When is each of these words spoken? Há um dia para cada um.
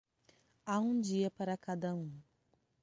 Há 0.65 0.79
um 0.79 0.99
dia 0.99 1.29
para 1.29 1.55
cada 1.55 1.93
um. 1.93 2.11